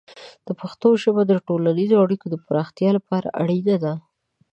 [0.59, 3.93] پښتو ژبه د ټولنیزو اړیکو د پراختیا لپاره اړینه ده.